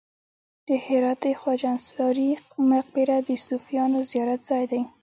[0.67, 2.29] د هرات د خواجه انصاري
[2.71, 4.81] مقبره د صوفیانو زیارت ځای دی